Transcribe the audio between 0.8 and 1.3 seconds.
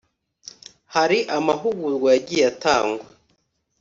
hari